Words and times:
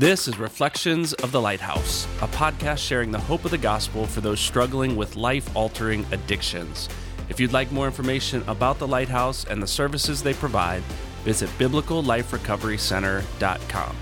This 0.00 0.26
is 0.28 0.38
Reflections 0.38 1.12
of 1.12 1.30
the 1.30 1.42
Lighthouse, 1.42 2.06
a 2.22 2.28
podcast 2.28 2.78
sharing 2.78 3.10
the 3.10 3.18
hope 3.18 3.44
of 3.44 3.50
the 3.50 3.58
gospel 3.58 4.06
for 4.06 4.22
those 4.22 4.40
struggling 4.40 4.96
with 4.96 5.14
life 5.14 5.54
altering 5.54 6.06
addictions. 6.10 6.88
If 7.28 7.38
you'd 7.38 7.52
like 7.52 7.70
more 7.70 7.84
information 7.84 8.42
about 8.46 8.78
the 8.78 8.88
Lighthouse 8.88 9.44
and 9.44 9.62
the 9.62 9.66
services 9.66 10.22
they 10.22 10.32
provide, 10.32 10.82
visit 11.22 11.50
biblicalliferecoverycenter.com. 11.58 13.96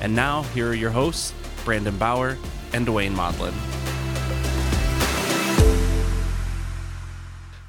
And 0.00 0.16
now, 0.16 0.42
here 0.42 0.70
are 0.70 0.74
your 0.74 0.90
hosts, 0.90 1.32
Brandon 1.64 1.96
Bauer 1.98 2.36
and 2.72 2.84
Dwayne 2.84 3.12
Maudlin. 3.12 3.54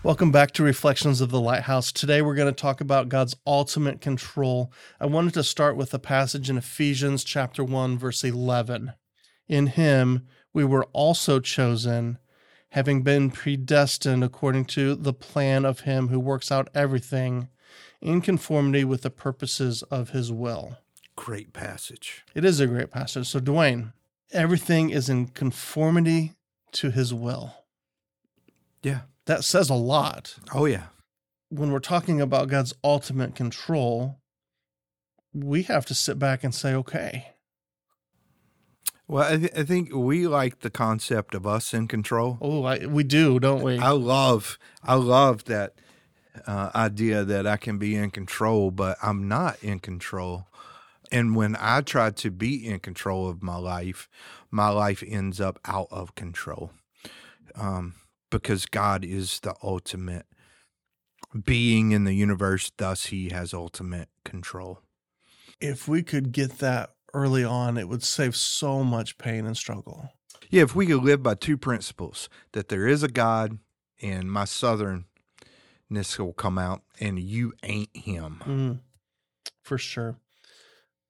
Welcome 0.06 0.32
back 0.32 0.52
to 0.52 0.62
Reflections 0.62 1.20
of 1.20 1.32
the 1.32 1.42
Lighthouse. 1.42 1.92
Today 1.92 2.22
we're 2.22 2.36
going 2.36 2.54
to 2.54 2.62
talk 2.62 2.80
about 2.80 3.10
God's 3.10 3.36
ultimate 3.48 4.02
control. 4.02 4.72
I 5.00 5.08
wanted 5.08 5.34
to 5.34 5.44
start 5.44 5.76
with 5.76 5.92
a 5.96 6.00
passage 6.00 6.48
in 6.48 6.58
Ephesians 6.58 7.24
chapter 7.24 7.64
1 7.64 7.98
verse 7.98 8.24
11. 8.24 8.94
In 9.48 9.66
him 9.66 10.28
we 10.54 10.64
were 10.64 10.86
also 10.94 11.40
chosen, 11.40 12.20
having 12.70 13.02
been 13.02 13.32
predestined 13.32 14.24
according 14.24 14.66
to 14.66 14.94
the 14.94 15.12
plan 15.12 15.66
of 15.66 15.80
him 15.80 16.10
who 16.10 16.20
works 16.20 16.52
out 16.52 16.70
everything 16.76 17.50
in 18.00 18.22
conformity 18.22 18.84
with 18.84 19.02
the 19.02 19.10
purposes 19.10 19.82
of 19.90 20.12
his 20.12 20.32
will. 20.32 20.78
Great 21.16 21.52
passage. 21.52 22.24
It 22.36 22.46
is 22.46 22.60
a 22.60 22.68
great 22.68 22.92
passage. 22.92 23.26
So 23.26 23.40
Dwayne, 23.40 23.94
everything 24.32 24.92
is 24.92 25.10
in 25.10 25.30
conformity 25.30 26.34
to 26.74 26.92
his 26.92 27.12
will. 27.12 27.56
Yeah. 28.84 29.00
That 29.26 29.44
says 29.44 29.70
a 29.70 29.76
lot. 29.76 30.36
Oh, 30.54 30.66
yeah. 30.66 30.88
When 31.50 31.72
we're 31.72 31.80
talking 31.80 32.22
about 32.22 32.50
God's 32.50 32.74
ultimate 32.84 33.36
control, 33.36 34.20
we 35.34 35.64
have 35.64 35.86
to 35.88 35.96
sit 35.96 36.20
back 36.20 36.44
and 36.44 36.54
say, 36.54 36.74
okay, 36.76 37.28
Well, 39.08 39.32
I, 39.34 39.38
th- 39.38 39.52
I 39.56 39.64
think 39.64 39.94
we 39.94 40.28
like 40.28 40.60
the 40.60 40.70
concept 40.70 41.36
of 41.36 41.46
us 41.46 41.74
in 41.74 41.88
control. 41.88 42.38
oh, 42.42 42.64
I, 42.64 42.86
we 42.86 43.04
do, 43.04 43.40
don't 43.40 43.62
we? 43.64 43.78
I 43.78 43.92
love, 43.92 44.58
I 44.84 44.96
love 44.96 45.46
that 45.46 45.74
uh, 46.48 46.72
idea 46.76 47.24
that 47.24 47.46
I 47.48 47.58
can 47.58 47.78
be 47.78 47.96
in 47.96 48.12
control, 48.12 48.72
but 48.72 48.98
I'm 49.02 49.28
not 49.28 49.62
in 49.64 49.80
control. 49.80 50.48
And 51.12 51.36
when 51.36 51.56
I 51.60 51.82
try 51.82 52.10
to 52.10 52.32
be 52.32 52.66
in 52.66 52.80
control 52.80 53.30
of 53.30 53.44
my 53.44 53.58
life, 53.58 54.10
my 54.50 54.70
life 54.70 55.04
ends 55.06 55.40
up 55.40 55.60
out 55.66 55.88
of 55.92 56.16
control. 56.16 56.72
Um, 57.56 57.94
because 58.30 58.66
God 58.66 59.04
is 59.06 59.40
the 59.42 59.56
ultimate 59.64 60.26
being 61.44 61.92
in 61.92 62.04
the 62.06 62.14
universe, 62.14 62.72
thus, 62.78 63.08
He 63.08 63.30
has 63.30 63.54
ultimate 63.54 64.10
control. 64.24 64.80
if 65.60 65.88
we 65.88 66.04
could 66.04 66.32
get 66.32 66.60
that 66.60 66.92
early 67.14 67.44
on, 67.44 67.78
it 67.78 67.88
would 67.88 68.04
save 68.04 68.36
so 68.36 68.84
much 68.84 69.18
pain 69.18 69.46
and 69.46 69.56
struggle. 69.56 70.10
Yeah, 70.50 70.64
if 70.64 70.76
we 70.76 70.86
could 70.86 71.04
live 71.04 71.24
by 71.24 71.36
two 71.36 71.58
principles 71.58 72.30
that 72.54 72.68
there 72.70 72.88
is 72.88 73.04
a 73.04 73.08
God 73.08 73.58
and 74.02 74.30
my 74.32 74.44
southernness 74.44 75.06
will 76.18 76.34
come 76.34 76.58
out 76.58 76.84
and 77.00 77.18
you 77.20 77.54
ain't 77.64 77.96
him. 77.96 78.42
Mm, 78.46 78.80
for 79.64 79.78
sure. 79.78 80.18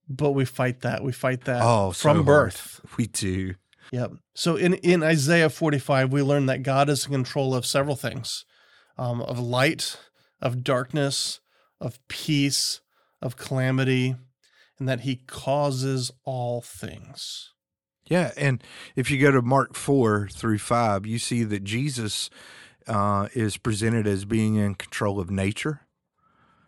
But 0.08 0.32
we 0.32 0.46
fight 0.46 0.82
that. 0.82 1.04
We 1.04 1.12
fight 1.12 1.46
that 1.46 1.62
Oh, 1.64 1.92
so 1.92 2.10
from 2.10 2.18
hard. 2.18 2.26
birth. 2.26 2.82
We 2.98 3.08
do. 3.08 3.56
Yep. 3.92 4.14
So 4.34 4.56
in, 4.56 4.76
in 4.76 5.04
Isaiah 5.04 5.50
45, 5.50 6.12
we 6.12 6.22
learn 6.22 6.48
that 6.48 6.64
God 6.64 6.90
is 6.90 7.06
in 7.06 7.12
control 7.12 7.54
of 7.54 7.66
several 7.66 7.96
things 7.96 8.46
um, 8.98 9.22
of 9.22 9.40
light, 9.40 9.98
of 10.42 10.64
darkness, 10.64 11.40
of 11.80 12.00
peace, 12.08 12.82
of 13.22 13.38
calamity, 13.38 14.16
and 14.80 14.88
that 14.90 15.02
he 15.02 15.16
causes 15.16 16.12
all 16.24 16.62
things. 16.62 17.52
Yeah. 18.06 18.32
And 18.38 18.64
if 18.96 19.10
you 19.10 19.20
go 19.20 19.32
to 19.32 19.42
Mark 19.42 19.76
4 19.76 20.30
through 20.32 20.60
5, 20.60 21.06
you 21.06 21.18
see 21.18 21.44
that 21.44 21.64
Jesus 21.64 22.30
uh, 22.88 23.28
is 23.34 23.58
presented 23.58 24.06
as 24.06 24.26
being 24.26 24.56
in 24.56 24.76
control 24.76 25.20
of 25.20 25.32
nature, 25.32 25.82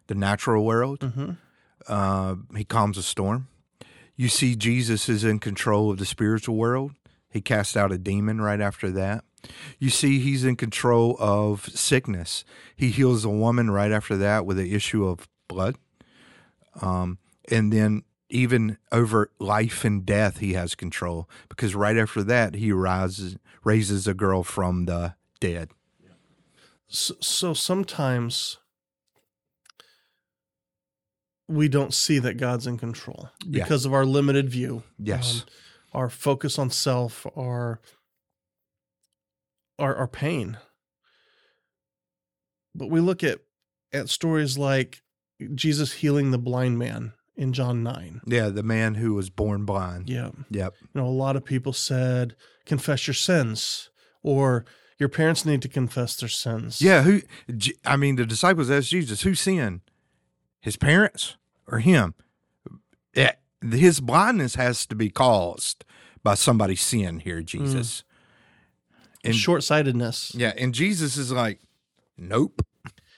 the 0.08 0.16
natural 0.16 0.66
world. 0.66 1.00
Mm-hmm. 1.00 1.32
Uh, 1.88 2.36
he 2.56 2.64
calms 2.64 2.98
a 2.98 3.04
storm. 3.04 3.48
You 4.16 4.30
see, 4.30 4.56
Jesus 4.56 5.10
is 5.10 5.24
in 5.24 5.38
control 5.40 5.92
of 5.92 6.00
the 6.00 6.06
spiritual 6.06 6.56
world. 6.56 6.94
He 7.30 7.42
casts 7.42 7.76
out 7.78 7.92
a 7.92 7.98
demon 7.98 8.42
right 8.42 8.62
after 8.62 8.90
that. 8.92 9.24
You 9.80 9.90
see, 9.90 10.20
he's 10.20 10.44
in 10.44 10.56
control 10.56 11.16
of 11.20 11.66
sickness. 11.68 12.44
He 12.76 12.90
heals 12.90 13.24
a 13.24 13.30
woman 13.30 13.70
right 13.72 13.92
after 13.92 14.18
that 14.18 14.46
with 14.46 14.58
an 14.60 14.68
issue 14.68 15.06
of 15.08 15.28
blood. 15.48 15.76
Um, 16.82 17.20
and 17.50 17.72
then, 17.72 18.04
even 18.30 18.78
over 18.92 19.32
life 19.40 19.86
and 19.86 20.06
death, 20.06 20.40
he 20.40 20.54
has 20.54 20.76
control 20.76 21.30
because 21.48 21.74
right 21.76 21.96
after 21.98 22.24
that, 22.24 22.56
he 22.56 22.72
rises, 22.74 23.38
raises 23.64 24.06
a 24.08 24.14
girl 24.14 24.44
from 24.44 24.86
the 24.86 25.16
dead. 25.40 25.70
So, 26.90 27.16
so 27.22 27.54
sometimes 27.54 28.58
we 31.48 31.68
don't 31.70 31.94
see 31.94 32.20
that 32.20 32.36
God's 32.38 32.68
in 32.68 32.78
control 32.78 33.30
Yeah. 33.46 33.64
because 33.64 33.86
of 33.86 33.94
our 33.94 34.06
limited 34.06 34.50
view. 34.50 34.84
Yes. 35.00 35.42
um, 35.44 35.48
our 35.94 36.10
focus 36.10 36.60
on 36.60 36.70
self, 36.70 37.26
our 37.36 37.80
our 39.80 39.96
our 39.96 40.08
pain. 40.08 40.58
But 42.76 42.90
we 42.90 43.00
look 43.00 43.24
at 43.24 43.40
at 43.94 44.10
stories 44.10 44.58
like 44.58 45.02
Jesus 45.56 45.94
healing 45.94 46.32
the 46.32 46.38
blind 46.38 46.78
man 46.78 47.14
in 47.36 47.54
John 47.54 47.84
9. 47.84 48.22
yeah, 48.26 48.50
the 48.50 48.64
man 48.64 48.96
who 48.96 49.14
was 49.14 49.30
born 49.30 49.64
blind. 49.64 50.10
Yeah. 50.10 50.32
Yep. 50.50 50.74
You 50.82 51.02
know, 51.02 51.08
a 51.08 51.10
lot 51.10 51.36
of 51.36 51.46
people 51.46 51.72
said 51.72 52.36
confess 52.66 53.06
your 53.06 53.14
sins 53.14 53.92
or 54.24 54.66
your 54.98 55.10
parents 55.10 55.46
need 55.46 55.62
to 55.62 55.68
confess 55.68 56.16
their 56.16 56.30
sins. 56.30 56.82
Yeah, 56.82 57.04
who? 57.04 57.22
I 57.86 57.98
mean, 57.98 58.16
the 58.16 58.26
disciples 58.26 58.72
asked 58.72 58.90
Jesus, 58.90 59.22
"Who 59.22 59.36
sinned? 59.36 59.82
His 60.60 60.76
parents 60.76 61.38
or 61.68 61.80
him?" 61.80 62.16
Yeah, 63.14 63.34
his 63.62 64.00
blindness 64.00 64.56
has 64.56 64.86
to 64.88 64.96
be 64.96 65.10
caused 65.10 65.84
by 66.24 66.36
somebody's 66.36 66.82
sin 66.82 67.20
here, 67.20 67.42
Jesus. 67.42 68.04
And 69.24 69.36
Short-sightedness. 69.36 70.36
yeah, 70.36 70.54
and 70.58 70.74
Jesus 70.74 71.18
is 71.18 71.32
like, 71.32 71.60
"Nope." 72.18 72.66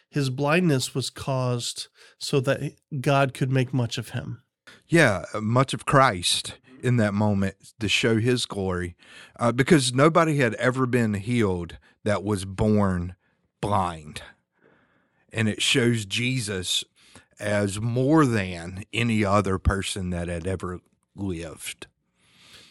His 0.09 0.29
blindness 0.31 0.95
was 0.95 1.09
caused 1.11 1.87
so 2.17 2.39
that 2.39 2.73
God 2.99 3.33
could 3.33 3.51
make 3.51 3.73
much 3.73 3.97
of 3.99 4.09
him. 4.09 4.41
Yeah, 4.87 5.25
much 5.39 5.73
of 5.75 5.85
Christ 5.85 6.55
in 6.81 6.97
that 6.97 7.13
moment 7.13 7.55
to 7.79 7.87
show 7.87 8.17
His 8.19 8.45
glory, 8.45 8.95
uh, 9.39 9.51
because 9.51 9.93
nobody 9.93 10.37
had 10.37 10.55
ever 10.55 10.85
been 10.85 11.15
healed 11.15 11.77
that 12.03 12.23
was 12.23 12.45
born 12.45 13.15
blind, 13.61 14.21
and 15.31 15.47
it 15.47 15.61
shows 15.61 16.05
Jesus 16.05 16.83
as 17.39 17.79
more 17.79 18.25
than 18.25 18.83
any 18.93 19.23
other 19.23 19.57
person 19.57 20.09
that 20.09 20.27
had 20.27 20.45
ever 20.45 20.79
lived. 21.15 21.87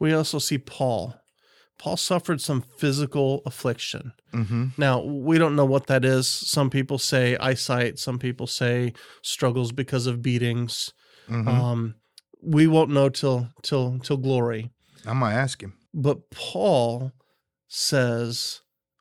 We 0.01 0.13
also 0.13 0.39
see 0.39 0.59
Paul. 0.59 1.15
Paul 1.79 1.97
suffered 1.97 2.41
some 2.41 2.63
physical 2.77 3.41
affliction. 3.47 4.13
Mm-hmm. 4.35 4.69
Now, 4.77 5.01
we 5.01 5.39
don't 5.39 5.55
know 5.55 5.65
what 5.65 5.87
that 5.87 6.05
is. 6.05 6.27
Some 6.27 6.71
people 6.71 6.99
say 6.99 7.37
eyesight, 7.37 7.99
some 7.99 8.19
people 8.19 8.47
say 8.47 8.95
struggles 9.23 9.71
because 9.71 10.07
of 10.07 10.21
beatings. 10.21 10.93
Mm-hmm. 11.29 11.49
Um, 11.49 11.95
we 12.43 12.67
won't 12.67 12.91
know 12.91 13.09
till 13.09 13.49
till 13.63 13.99
till 14.01 14.17
glory. 14.17 14.71
I'm 15.07 15.21
gonna 15.21 15.35
ask 15.35 15.63
him. 15.63 15.75
But 15.95 16.31
Paul 16.31 17.13
says, 17.69 18.61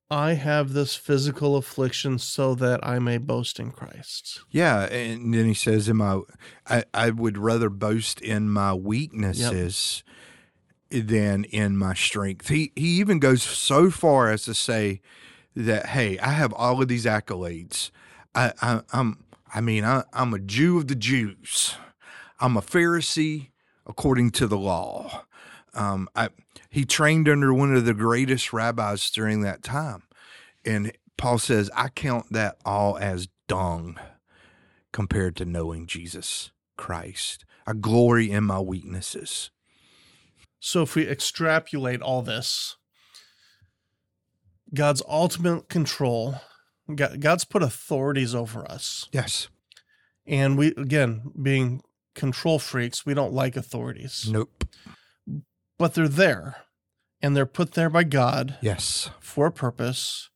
I 0.09 0.33
have 0.33 0.71
this 0.71 0.95
physical 0.95 1.57
affliction 1.57 2.17
so 2.17 2.55
that 2.55 2.79
I 2.81 2.99
may 2.99 3.17
boast 3.17 3.59
in 3.59 3.71
Christ. 3.71 4.41
Yeah, 4.49 4.85
and 4.85 5.33
then 5.33 5.45
he 5.45 5.53
says, 5.53 5.89
"In 5.89 5.97
my, 5.97 6.21
I, 6.65 6.85
I 6.93 7.09
would 7.09 7.37
rather 7.37 7.69
boast 7.69 8.21
in 8.21 8.49
my 8.49 8.73
weaknesses 8.73 10.03
than 10.89 11.43
in 11.45 11.77
my 11.77 11.93
strength." 11.93 12.47
He 12.47 12.71
he 12.75 12.87
even 12.99 13.19
goes 13.19 13.43
so 13.43 13.91
far 13.91 14.29
as 14.29 14.43
to 14.43 14.53
say 14.53 15.01
that, 15.55 15.87
"Hey, 15.87 16.17
I 16.19 16.31
have 16.31 16.53
all 16.53 16.81
of 16.81 16.87
these 16.87 17.05
accolades. 17.05 17.91
I, 18.33 18.53
I 18.61 18.81
I'm, 18.93 19.25
I 19.53 19.59
mean, 19.59 19.83
I, 19.83 20.03
I'm 20.13 20.33
a 20.33 20.39
Jew 20.39 20.77
of 20.77 20.87
the 20.87 20.95
Jews. 20.95 21.75
I'm 22.39 22.55
a 22.55 22.61
Pharisee 22.61 23.49
according 23.85 24.31
to 24.31 24.47
the 24.47 24.57
law. 24.57 25.23
Um, 25.73 26.07
I 26.15 26.29
he 26.69 26.85
trained 26.85 27.29
under 27.29 27.53
one 27.53 27.75
of 27.75 27.85
the 27.85 27.93
greatest 27.93 28.53
rabbis 28.53 29.09
during 29.09 29.41
that 29.41 29.63
time, 29.63 30.03
and 30.65 30.91
Paul 31.17 31.39
says, 31.39 31.69
I 31.75 31.89
count 31.89 32.31
that 32.31 32.57
all 32.65 32.97
as 32.97 33.27
dung." 33.47 33.97
compared 34.97 35.35
to 35.35 35.45
knowing 35.45 35.85
Jesus 35.85 36.49
Christ. 36.75 37.45
I 37.67 37.73
glory 37.73 38.31
in 38.31 38.45
my 38.45 38.59
weaknesses. 38.59 39.51
So 40.59 40.81
if 40.81 40.95
we 40.95 41.07
extrapolate 41.07 42.01
all 42.01 42.23
this, 42.23 42.77
God's 44.73 45.03
ultimate 45.07 45.69
control, 45.69 46.41
God's 46.95 47.45
put 47.45 47.61
authorities 47.61 48.33
over 48.33 48.69
us. 48.69 49.07
Yes. 49.11 49.49
And 50.25 50.57
we, 50.57 50.69
again, 50.69 51.31
being 51.39 51.83
control 52.15 52.57
freaks, 52.57 53.05
we 53.05 53.13
don't 53.13 53.33
like 53.33 53.55
authorities. 53.55 54.27
Nope. 54.27 54.56
But 55.77 55.93
they're 55.93 56.07
there 56.07 56.57
and 57.21 57.35
they're 57.35 57.45
put 57.45 57.73
there 57.73 57.89
by 57.89 58.03
God 58.03 58.57
Yes. 58.61 59.09
for 59.19 59.47
a 59.47 59.51
purpose. 59.51 60.29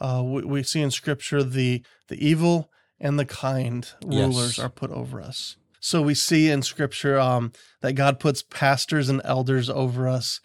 Uh, 0.00 0.22
we, 0.24 0.42
we 0.44 0.62
see 0.62 0.80
in 0.80 0.90
scripture 0.90 1.42
the 1.42 1.82
the 2.08 2.24
evil 2.26 2.70
and 3.00 3.18
the 3.18 3.24
kind 3.24 3.88
rulers 4.04 4.56
Yes. 4.56 4.58
are 4.58 4.68
put 4.68 4.90
over 4.90 5.20
us. 5.20 5.56
So 5.80 6.02
we 6.02 6.14
see 6.14 6.50
in 6.50 6.62
scripture 6.62 7.18
um, 7.18 7.52
that 7.82 7.92
God 7.94 8.18
puts 8.18 8.42
pastors 8.42 9.08
and 9.08 9.20
elders 9.24 9.68
over 9.70 10.08
us 10.08 10.40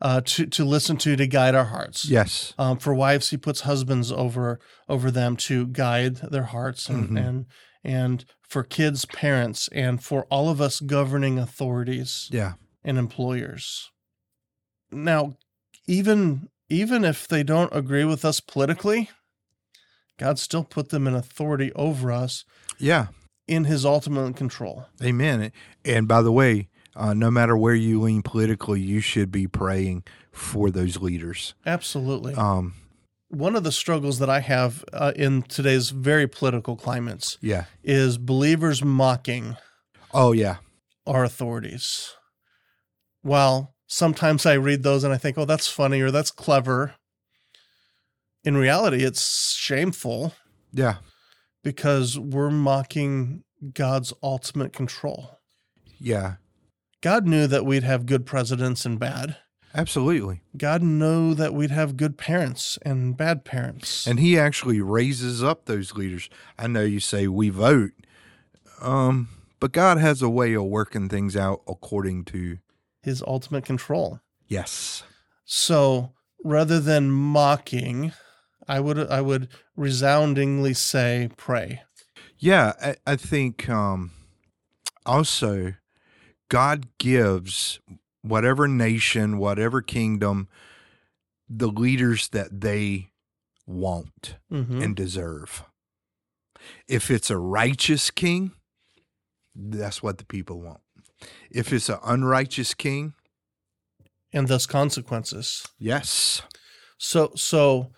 uh, 0.00 0.20
to 0.24 0.46
to 0.46 0.64
listen 0.64 0.96
to 0.98 1.16
to 1.16 1.26
guide 1.26 1.54
our 1.54 1.64
hearts. 1.66 2.04
Yes. 2.04 2.52
Um, 2.58 2.78
for 2.78 2.94
wives, 2.94 3.30
He 3.30 3.36
puts 3.36 3.60
husbands 3.62 4.10
over 4.12 4.58
over 4.88 5.10
them 5.10 5.36
to 5.48 5.66
guide 5.68 6.16
their 6.16 6.44
hearts, 6.44 6.88
and 6.88 7.10
Mhm. 7.10 7.26
and 7.28 7.46
and 7.82 8.24
for 8.42 8.62
kids, 8.64 9.04
parents, 9.06 9.68
and 9.72 10.02
for 10.02 10.24
all 10.30 10.48
of 10.50 10.60
us 10.60 10.80
governing 10.80 11.38
authorities 11.38 12.28
Yeah. 12.32 12.54
and 12.82 12.98
employers. 12.98 13.90
Now, 14.94 15.36
even 15.86 16.48
even 16.70 17.04
if 17.04 17.28
they 17.28 17.42
don't 17.42 17.74
agree 17.74 18.04
with 18.04 18.24
us 18.24 18.40
politically, 18.40 19.10
God 20.18 20.38
still 20.38 20.64
put 20.64 20.88
them 20.88 21.06
in 21.06 21.14
authority 21.14 21.72
over 21.74 22.10
us 22.10 22.44
Yeah. 22.78 23.08
in 23.46 23.64
his 23.64 23.84
ultimate 23.84 24.34
control. 24.36 24.86
Amen. 25.02 25.52
And 25.84 26.08
by 26.08 26.22
the 26.22 26.32
way, 26.32 26.68
uh, 26.96 27.12
no 27.12 27.30
matter 27.30 27.56
where 27.56 27.74
you 27.74 28.00
lean 28.00 28.22
politically, 28.22 28.80
you 28.80 29.00
should 29.00 29.30
be 29.30 29.46
praying 29.46 30.04
for 30.32 30.70
those 30.70 30.96
leaders. 31.02 31.54
Absolutely. 31.66 32.34
Um, 32.34 32.74
One 33.28 33.56
of 33.56 33.64
the 33.64 33.72
struggles 33.72 34.18
that 34.20 34.30
I 34.30 34.40
have 34.40 34.84
uh, 34.92 35.12
in 35.16 35.42
today's 35.42 35.90
very 35.90 36.26
political 36.26 36.76
climates 36.76 37.36
yeah. 37.42 37.64
is 37.82 38.16
believers 38.16 38.82
mocking 38.82 39.56
Oh, 40.12 40.32
yeah. 40.32 40.56
our 41.06 41.24
authorities. 41.24 42.12
While 43.22 43.73
sometimes 43.86 44.46
I 44.46 44.54
read 44.54 44.82
those 44.82 45.04
and 45.04 45.12
I 45.12 45.18
think, 45.18 45.38
oh, 45.38 45.44
that's 45.44 45.68
funny 45.68 46.00
or 46.00 46.10
that's 46.10 46.30
clever. 46.30 46.94
In 48.44 48.56
reality, 48.56 49.04
it's 49.04 49.52
shameful 49.54 50.34
Yeah. 50.72 50.96
because 51.62 52.18
we're 52.18 52.50
mocking 52.50 53.44
God's 53.72 54.12
ultimate 54.22 54.72
control. 54.72 55.38
Yeah. 55.98 56.34
God 57.00 57.26
knew 57.26 57.46
that 57.46 57.64
we'd 57.64 57.82
have 57.84 58.06
good 58.06 58.26
presidents 58.26 58.84
and 58.84 58.98
bad. 58.98 59.36
Absolutely. 59.74 60.40
God 60.56 60.82
knew 60.82 61.34
that 61.34 61.52
we'd 61.52 61.70
have 61.70 61.96
good 61.96 62.16
parents 62.16 62.78
and 62.82 63.16
bad 63.16 63.44
parents. 63.44 64.06
And 64.06 64.20
he 64.20 64.38
actually 64.38 64.80
raises 64.80 65.42
up 65.42 65.64
those 65.64 65.94
leaders. 65.94 66.28
I 66.58 66.66
know 66.68 66.82
you 66.82 67.00
say 67.00 67.26
we 67.26 67.48
vote, 67.48 67.92
um, 68.80 69.28
but 69.58 69.72
God 69.72 69.98
has 69.98 70.22
a 70.22 70.28
way 70.28 70.52
of 70.54 70.64
working 70.64 71.08
things 71.08 71.34
out 71.36 71.62
according 71.66 72.24
to 72.26 72.58
his 73.04 73.22
ultimate 73.22 73.64
control. 73.64 74.20
yes. 74.48 75.02
So 75.46 76.12
rather 76.42 76.80
than 76.80 77.10
mocking, 77.10 78.12
I 78.66 78.80
would 78.80 78.98
I 78.98 79.20
would 79.20 79.48
resoundingly 79.76 80.72
say 80.74 81.28
pray. 81.36 81.82
Yeah, 82.38 82.72
I, 82.82 82.96
I 83.06 83.16
think 83.16 83.68
um, 83.68 84.12
also 85.04 85.74
God 86.48 86.86
gives 86.98 87.78
whatever 88.22 88.66
nation, 88.66 89.36
whatever 89.38 89.82
kingdom, 89.82 90.48
the 91.48 91.68
leaders 91.68 92.28
that 92.30 92.60
they 92.62 93.10
want 93.66 94.36
Mhm. 94.50 94.82
and 94.82 94.96
deserve. 94.96 95.64
If 96.88 97.10
it's 97.10 97.30
a 97.30 97.36
righteous 97.38 98.10
king, 98.10 98.52
that's 99.54 100.02
what 100.02 100.16
the 100.18 100.24
people 100.24 100.60
want. 100.60 100.80
If 101.50 101.72
it's 101.72 101.88
an 101.88 101.98
unrighteous 102.04 102.74
king, 102.74 103.14
and 104.32 104.48
thus 104.48 104.66
consequences. 104.66 105.66
yes, 105.78 106.42
So 106.98 107.32
so 107.36 107.92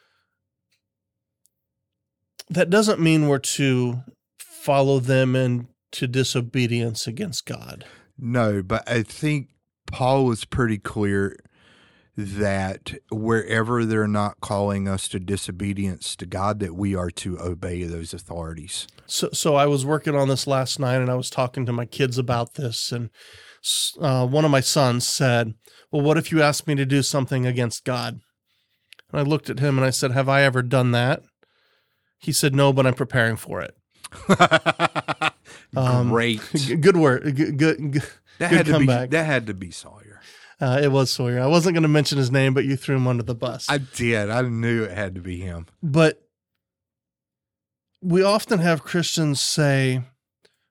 that 2.50 2.70
doesn't 2.70 3.00
mean 3.00 3.28
we're 3.28 3.38
to 3.38 4.02
follow 4.38 5.00
them 5.00 5.34
into 5.34 6.06
disobedience 6.06 7.06
against 7.06 7.46
God. 7.46 7.84
no, 8.19 8.62
but 8.62 8.88
I 8.88 9.02
think 9.02 9.49
Paul 9.87 10.25
was 10.25 10.44
pretty 10.44 10.79
clear 10.79 11.37
that 12.17 12.95
wherever 13.11 13.85
they're 13.85 14.09
not 14.09 14.41
calling 14.41 14.89
us 14.89 15.07
to 15.09 15.21
disobedience 15.21 16.17
to 16.17 16.27
God, 16.27 16.61
that 16.61 16.75
we 16.75 16.95
are 16.95 17.11
to 17.11 17.39
obey 17.39 17.85
those 17.85 18.15
authorities. 18.15 18.87
So 19.07 19.29
so 19.33 19.55
I 19.55 19.67
was 19.67 19.85
working 19.85 20.15
on 20.15 20.29
this 20.29 20.47
last 20.47 20.81
night 20.81 20.97
and 20.97 21.11
I 21.11 21.15
was 21.15 21.31
talking 21.31 21.67
to 21.67 21.73
my 21.73 21.85
kids 21.85 22.19
about 22.19 22.55
this 22.55 22.91
and 22.91 23.11
uh, 24.01 24.27
one 24.27 24.45
of 24.45 24.51
my 24.51 24.61
sons 24.61 25.07
said, 25.07 25.55
"Well, 25.91 26.03
what 26.03 26.17
if 26.17 26.31
you 26.31 26.41
asked 26.43 26.67
me 26.67 26.75
to 26.77 26.87
do 26.87 27.03
something 27.03 27.47
against 27.47 27.85
God?" 27.85 28.21
And 29.11 29.21
I 29.21 29.23
looked 29.23 29.51
at 29.51 29.59
him 29.59 29.77
and 29.77 29.85
I 29.85 29.91
said, 29.91 30.13
"Have 30.13 30.29
I 30.29 30.43
ever 30.43 30.63
done 30.63 30.93
that?" 30.93 31.23
He 32.19 32.33
said, 32.33 32.55
"No, 32.55 32.73
but 32.73 32.87
I'm 32.87 32.95
preparing 32.95 33.37
for 33.37 33.61
it." 33.61 33.75
Um, 35.77 36.09
Great. 36.09 36.41
Good 36.81 36.97
word. 36.97 37.37
G- 37.37 37.53
Good. 37.53 37.93
good. 37.93 38.03
That 38.39 38.51
good 38.51 38.57
had 38.57 38.67
to 38.67 38.79
be 38.79 38.87
that 38.87 39.27
had 39.27 39.47
to 39.47 39.55
be 39.55 39.71
Sawyer. 39.71 40.06
Uh, 40.61 40.81
it 40.82 40.91
was 40.91 41.11
Sawyer. 41.11 41.41
I 41.41 41.47
wasn't 41.47 41.75
going 41.75 41.82
to 41.82 41.88
mention 41.88 42.17
his 42.19 42.31
name, 42.31 42.55
but 42.55 42.64
you 42.64 42.76
threw 42.76 42.97
him 42.97 43.06
under 43.06 43.23
the 43.23 43.35
bus. 43.35 43.67
I 43.69 43.79
did. 43.79 44.31
I 44.31 44.43
knew 44.43 44.85
it 44.85 44.93
had 44.97 45.14
to 45.17 45.20
be 45.20 45.41
him. 45.41 45.67
but 45.82 46.23
we 48.03 48.23
often 48.23 48.58
have 48.61 48.82
Christians 48.82 49.41
say, 49.41 50.03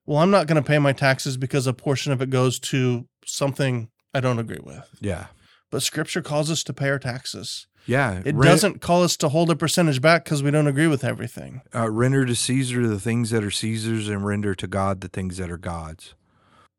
"Well, 0.05 0.19
I'm 0.19 0.31
not 0.31 0.47
going 0.47 0.61
to 0.61 0.67
pay 0.67 0.79
my 0.79 0.93
taxes 0.93 1.37
because 1.37 1.67
a 1.67 1.73
portion 1.73 2.11
of 2.11 2.21
it 2.21 2.29
goes 2.29 2.59
to 2.59 3.07
something 3.25 3.89
I 4.13 4.19
don't 4.21 4.39
agree 4.39 4.61
with." 4.63 4.87
Yeah. 5.01 5.27
But 5.71 5.81
Scripture 5.83 6.21
calls 6.21 6.49
us 6.49 6.63
to 6.63 6.73
pay 6.73 6.89
our 6.89 6.99
taxes. 6.99 7.67
Yeah. 7.87 8.21
It 8.25 8.35
Ren- 8.35 8.47
doesn't 8.49 8.81
call 8.81 9.03
us 9.03 9.17
to 9.17 9.29
hold 9.29 9.49
a 9.49 9.55
percentage 9.55 10.01
back 10.01 10.23
because 10.23 10.41
we 10.41 10.49
don't 10.51 10.67
agree 10.67 10.87
with 10.87 11.03
everything. 11.03 11.61
uh, 11.73 11.89
render 11.89 12.25
to 12.25 12.35
Caesar 12.35 12.87
the 12.87 12.99
things 12.99 13.29
that 13.31 13.43
are 13.43 13.51
Caesar's 13.51 14.07
and 14.07 14.25
render 14.25 14.55
to 14.55 14.67
God 14.67 15.01
the 15.01 15.07
things 15.09 15.37
that 15.37 15.51
are 15.51 15.57
God's. 15.57 16.13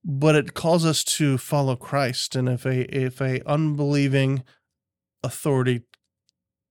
But 0.08 0.36
it 0.36 0.54
calls 0.54 0.86
us 0.86 1.02
to 1.04 1.36
follow 1.36 1.74
Christ, 1.74 2.36
and 2.36 2.48
if 2.48 2.64
a 2.64 2.82
if 2.96 3.20
a 3.20 3.42
unbelieving 3.44 4.44
authority 5.24 5.82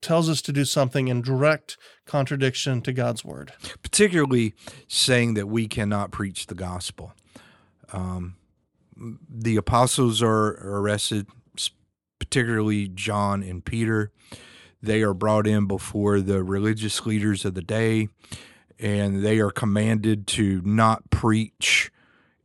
tells 0.01 0.29
us 0.29 0.41
to 0.43 0.53
do 0.53 0.63
something 0.63 1.09
in 1.09 1.21
direct 1.21 1.77
contradiction 2.05 2.81
to 2.83 2.93
God's 2.93 3.25
word, 3.25 3.51
Particularly 3.81 4.53
saying 4.87 5.33
that 5.33 5.47
we 5.47 5.67
cannot 5.67 6.11
preach 6.11 6.45
the 6.45 6.55
gospel. 6.55 7.13
Um, 7.91 8.35
the 9.29 9.57
apostles 9.57 10.21
are 10.23 10.57
arrested, 10.61 11.27
particularly 12.19 12.87
John 12.87 13.43
and 13.43 13.65
Peter. 13.65 14.11
They 14.81 15.01
are 15.01 15.13
brought 15.13 15.45
in 15.45 15.67
before 15.67 16.21
the 16.21 16.41
religious 16.41 17.05
leaders 17.05 17.43
of 17.43 17.53
the 17.53 17.61
day, 17.61 18.07
and 18.79 19.25
they 19.25 19.39
are 19.39 19.51
commanded 19.51 20.25
to 20.27 20.61
not 20.63 21.09
preach 21.09 21.91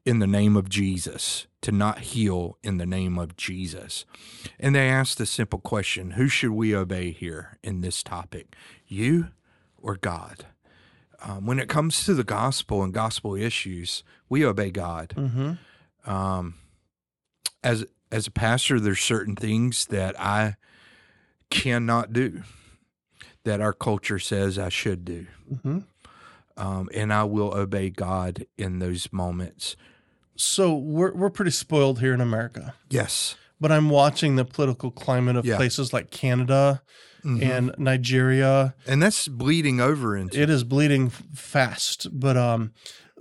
in 0.04 0.18
the 0.18 0.26
name 0.26 0.56
of 0.56 0.68
Jesus, 0.68 1.46
to 1.62 1.72
not 1.72 1.98
heal 2.00 2.56
in 2.62 2.78
the 2.78 2.86
name 2.86 3.18
of 3.18 3.36
Jesus. 3.36 4.04
And 4.58 4.74
they 4.74 4.88
asked 4.88 5.18
the 5.18 5.26
simple 5.26 5.58
question 5.58 6.12
Who 6.12 6.28
should 6.28 6.50
we 6.52 6.74
obey 6.74 7.10
here 7.12 7.58
in 7.62 7.80
this 7.80 8.02
topic, 8.02 8.54
you 8.86 9.28
or 9.78 9.96
God? 9.96 10.46
Um, 11.22 11.44
when 11.44 11.58
it 11.58 11.68
comes 11.68 12.04
to 12.06 12.14
the 12.14 12.24
gospel 12.24 12.82
and 12.82 12.94
gospel 12.94 13.34
issues, 13.34 14.02
we 14.28 14.44
obey 14.44 14.70
God. 14.70 15.12
mm-hmm. 15.16 15.52
Um, 16.10 16.54
as 17.62 17.84
as 18.10 18.26
a 18.26 18.30
pastor, 18.30 18.80
there's 18.80 19.00
certain 19.00 19.36
things 19.36 19.86
that 19.86 20.18
I 20.18 20.56
cannot 21.50 22.12
do 22.12 22.42
that 23.44 23.60
our 23.60 23.72
culture 23.74 24.18
says 24.18 24.58
I 24.58 24.68
should 24.70 25.04
do, 25.04 25.26
Mm-hmm. 25.52 25.78
um, 26.56 26.88
and 26.94 27.12
I 27.12 27.24
will 27.24 27.54
obey 27.54 27.90
God 27.90 28.46
in 28.56 28.78
those 28.78 29.12
moments. 29.12 29.76
So 30.40 30.74
we're 30.74 31.12
we're 31.14 31.30
pretty 31.30 31.50
spoiled 31.50 32.00
here 32.00 32.14
in 32.14 32.20
America, 32.20 32.74
Yes, 32.88 33.36
but 33.60 33.70
I'm 33.70 33.90
watching 33.90 34.36
the 34.36 34.44
political 34.46 34.90
climate 34.90 35.36
of 35.36 35.44
Yeah. 35.44 35.56
places 35.56 35.92
like 35.92 36.10
Canada 36.10 36.82
Mhm. 37.22 37.42
and 37.42 37.74
Nigeria. 37.76 38.74
and 38.86 39.02
that's 39.02 39.28
bleeding 39.28 39.80
over 39.80 40.16
into 40.16 40.40
It 40.40 40.48
is 40.48 40.64
bleeding 40.64 41.10
fast, 41.10 42.06
but 42.10 42.38
um, 42.38 42.72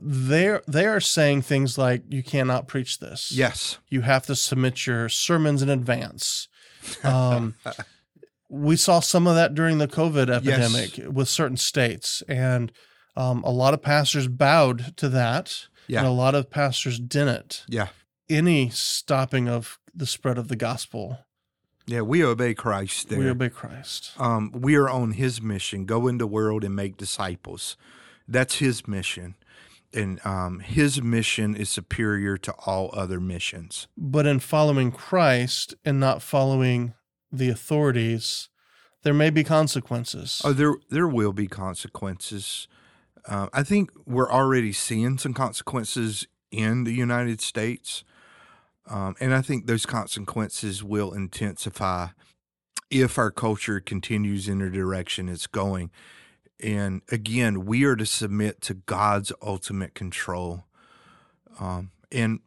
they 0.02 0.58
they 0.66 0.86
are 0.86 1.02
saying 1.02 1.42
things 1.42 1.78
like 1.78 2.04
you 2.10 2.24
cannot 2.24 2.70
preach 2.70 3.00
this. 3.00 3.32
yes, 3.34 3.80
you 3.90 4.02
have 4.02 4.26
to 4.28 4.36
submit 4.36 4.88
your 4.88 5.10
sermons 5.10 5.62
in 5.62 5.70
advance. 5.70 6.48
Um, 7.04 7.56
we 8.50 8.78
saw 8.78 9.02
some 9.02 9.28
of 9.28 9.36
that 9.36 9.54
during 9.54 9.78
the 9.80 9.90
COVID 9.90 10.30
epidemic 10.30 10.98
with 11.14 11.28
certain 11.28 11.58
states, 11.58 12.24
and 12.30 12.72
um, 13.18 13.44
a 13.44 13.52
lot 13.52 13.74
of 13.74 13.82
pastors 13.82 14.30
bowed 14.30 14.96
to 14.96 15.10
that, 15.10 15.68
Yeah. 15.90 16.00
and 16.00 16.08
a 16.08 16.12
lot 16.12 16.36
of 16.36 16.50
pastors 16.50 17.00
didn't. 17.00 17.66
yeah, 17.68 17.88
Any 18.30 18.70
stopping 18.70 19.50
of 19.50 19.78
the 19.94 20.06
spread 20.06 20.38
of 20.38 20.48
the 20.48 20.56
gospel, 20.56 21.20
yeah. 21.88 22.02
We 22.02 22.24
obey 22.24 22.54
Christ 22.54 23.10
there. 23.10 23.18
we 23.20 23.28
obey 23.28 23.50
Christ. 23.50 24.12
um, 24.18 24.52
we 24.54 24.76
are 24.76 24.88
on 24.88 25.12
his 25.14 25.42
mission 25.42 25.86
go 25.86 26.08
into 26.08 26.24
the 26.24 26.28
world 26.28 26.64
and 26.64 26.76
make 26.76 26.96
disciples 26.98 27.76
that's 28.28 28.60
his 28.60 28.88
mission 28.88 29.36
and 29.94 30.24
um, 30.26 30.60
his 30.60 31.02
mission 31.02 31.56
is 31.56 31.70
superior 31.70 32.38
to 32.38 32.54
all 32.66 32.92
other 32.94 33.20
missions. 33.20 33.88
But 33.98 34.28
in 34.28 34.40
following 34.40 34.92
Christ 34.92 35.74
and 35.84 36.00
not 36.00 36.22
following 36.22 36.94
the 37.32 37.50
authorities, 37.50 38.50
there 39.04 39.14
may 39.14 39.30
be 39.30 39.44
consequences. 39.44 40.42
Oh, 40.44 40.54
there 40.54 40.76
there 40.90 41.08
will 41.08 41.34
be 41.34 41.48
consequences. 41.48 42.68
Uh, 43.28 43.48
I 43.54 43.64
think 43.64 43.92
we're 44.06 44.32
already 44.32 44.72
seeing 44.72 45.18
some 45.18 45.34
consequences 45.34 46.28
in 46.52 46.84
the 46.84 46.94
United 46.94 47.42
States, 47.42 48.04
um, 48.90 49.16
and 49.20 49.34
I 49.34 49.42
think 49.42 49.68
those 49.68 49.86
consequences 49.86 50.84
will 50.84 51.14
intensify 51.14 52.08
if 52.90 53.18
our 53.18 53.32
culture 53.32 53.80
continues 53.80 54.48
in 54.48 54.60
the 54.60 54.70
direction 54.70 55.30
it's 55.30 55.48
going. 55.48 55.92
And 56.62 57.02
again, 57.12 57.66
we 57.66 57.86
are 57.86 57.96
to 57.96 58.06
submit 58.06 58.62
to 58.62 58.74
God's 58.74 59.32
ultimate 59.42 59.94
control 59.94 60.66
um, 61.60 61.92
and 62.12 62.40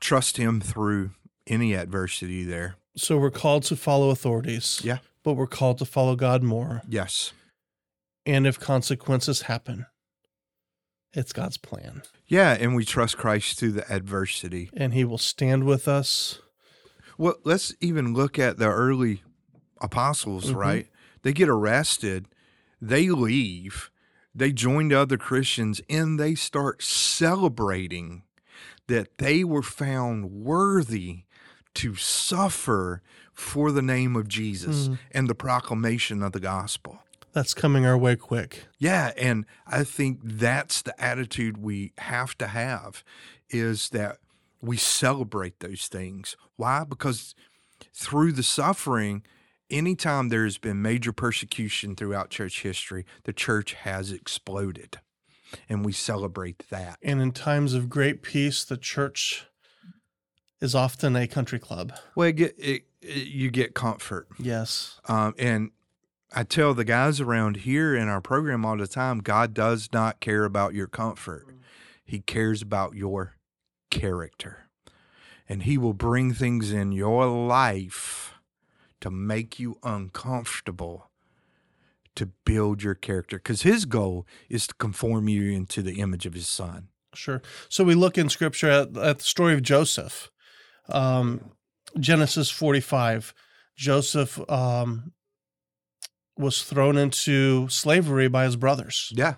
trust 0.00 0.36
Him 0.36 0.60
through 0.60 1.10
any 1.46 1.74
adversity 1.74 2.44
there. 2.44 2.76
So 2.96 3.18
we're 3.18 3.30
called 3.30 3.64
to 3.64 3.76
follow 3.76 4.10
authorities. 4.10 4.80
Yeah. 4.84 4.98
But 5.22 5.34
we're 5.34 5.46
called 5.46 5.78
to 5.78 5.84
follow 5.84 6.16
God 6.16 6.42
more. 6.42 6.82
Yes. 6.88 7.32
And 8.26 8.46
if 8.46 8.58
consequences 8.58 9.42
happen, 9.42 9.86
it's 11.12 11.32
God's 11.32 11.58
plan. 11.58 12.02
Yeah. 12.26 12.56
And 12.58 12.74
we 12.74 12.84
trust 12.84 13.18
Christ 13.18 13.58
through 13.58 13.72
the 13.72 13.90
adversity. 13.92 14.70
And 14.74 14.94
He 14.94 15.04
will 15.04 15.18
stand 15.18 15.64
with 15.64 15.86
us. 15.86 16.40
Well, 17.16 17.36
let's 17.44 17.74
even 17.80 18.14
look 18.14 18.38
at 18.38 18.58
the 18.58 18.68
early 18.68 19.22
apostles, 19.80 20.46
Mhm. 20.46 20.56
right? 20.56 20.88
They 21.22 21.32
get 21.32 21.48
arrested, 21.48 22.26
they 22.80 23.08
leave, 23.10 23.90
they 24.34 24.52
join 24.52 24.88
the 24.88 24.98
other 24.98 25.16
Christians, 25.16 25.80
and 25.88 26.18
they 26.18 26.34
start 26.34 26.82
celebrating 26.82 28.24
that 28.88 29.18
they 29.18 29.44
were 29.44 29.62
found 29.62 30.30
worthy 30.30 31.24
to 31.74 31.94
suffer 31.94 33.02
for 33.32 33.70
the 33.72 33.82
name 33.82 34.16
of 34.16 34.28
Jesus 34.28 34.88
Mhm. 34.88 34.98
and 35.12 35.28
the 35.28 35.34
proclamation 35.34 36.22
of 36.22 36.32
the 36.32 36.40
gospel. 36.40 37.00
That's 37.34 37.52
coming 37.52 37.84
our 37.84 37.98
way 37.98 38.14
quick. 38.14 38.66
Yeah, 38.78 39.12
and 39.18 39.44
I 39.66 39.82
think 39.82 40.20
that's 40.22 40.82
the 40.82 40.98
attitude 41.02 41.58
we 41.58 41.92
have 41.98 42.38
to 42.38 42.46
have 42.46 43.02
is 43.50 43.88
that 43.90 44.18
we 44.62 44.76
celebrate 44.76 45.58
those 45.60 45.88
things. 45.88 46.36
Why? 46.56 46.84
Because 46.84 47.34
through 47.92 48.32
the 48.32 48.44
suffering, 48.44 49.24
anytime 49.68 50.28
there's 50.28 50.58
been 50.58 50.80
major 50.80 51.12
persecution 51.12 51.96
throughout 51.96 52.30
church 52.30 52.62
history, 52.62 53.04
the 53.24 53.32
church 53.32 53.74
has 53.74 54.12
exploded. 54.12 55.00
And 55.68 55.84
we 55.84 55.92
celebrate 55.92 56.64
that. 56.70 56.98
And 57.02 57.20
in 57.20 57.32
times 57.32 57.74
of 57.74 57.90
great 57.90 58.22
peace, 58.22 58.64
the 58.64 58.76
church 58.76 59.46
is 60.60 60.74
often 60.74 61.16
a 61.16 61.26
country 61.26 61.58
club. 61.58 61.92
Well, 62.14 62.28
it 62.28 62.40
it, 62.40 62.82
it, 63.02 63.26
you 63.26 63.50
get 63.50 63.74
comfort. 63.74 64.28
Yes. 64.38 65.00
Um, 65.08 65.34
and 65.38 65.70
I 66.36 66.42
tell 66.42 66.74
the 66.74 66.84
guys 66.84 67.20
around 67.20 67.58
here 67.58 67.94
in 67.94 68.08
our 68.08 68.20
program 68.20 68.66
all 68.66 68.76
the 68.76 68.88
time 68.88 69.20
God 69.20 69.54
does 69.54 69.88
not 69.92 70.18
care 70.18 70.44
about 70.44 70.74
your 70.74 70.88
comfort, 70.88 71.46
He 72.04 72.18
cares 72.20 72.60
about 72.60 72.94
your 72.96 73.36
character. 73.90 74.68
And 75.48 75.62
He 75.62 75.78
will 75.78 75.92
bring 75.92 76.32
things 76.32 76.72
in 76.72 76.90
your 76.90 77.26
life 77.26 78.34
to 79.00 79.10
make 79.10 79.60
you 79.60 79.78
uncomfortable 79.84 81.10
to 82.16 82.30
build 82.44 82.82
your 82.82 82.94
character 82.94 83.36
because 83.36 83.62
His 83.62 83.84
goal 83.84 84.26
is 84.48 84.66
to 84.66 84.74
conform 84.74 85.28
you 85.28 85.52
into 85.52 85.82
the 85.82 86.00
image 86.00 86.26
of 86.26 86.34
His 86.34 86.48
Son. 86.48 86.88
Sure. 87.14 87.42
So 87.68 87.84
we 87.84 87.94
look 87.94 88.18
in 88.18 88.28
scripture 88.28 88.70
at, 88.70 88.96
at 88.96 89.18
the 89.18 89.24
story 89.24 89.54
of 89.54 89.62
Joseph. 89.62 90.32
Um, 90.88 91.52
Genesis 91.98 92.50
45. 92.50 93.34
Joseph 93.76 94.40
um, 94.50 95.12
was 96.36 96.62
thrown 96.62 96.96
into 96.96 97.68
slavery 97.68 98.28
by 98.28 98.44
his 98.44 98.56
brothers 98.56 99.12
Yeah. 99.14 99.34